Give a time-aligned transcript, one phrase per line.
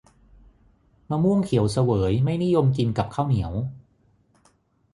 [1.09, 3.53] มะม่วงเขียวเสวยไม่นิยมกินกับข้าวเหนียว